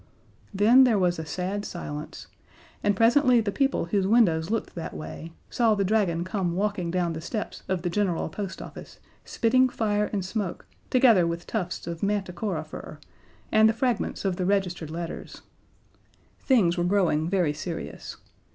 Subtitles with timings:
[0.51, 2.25] Then there was a sad silence,
[2.83, 7.13] and presently the people whose windows looked that way saw the Dragon come walking down
[7.13, 12.01] the steps of the General Post Office spitting fire and smoke, together with tufts of
[12.01, 12.97] Manticora fur,
[13.51, 15.43] and the fragments of the registered letters.
[16.39, 18.17] Things were growing very serious.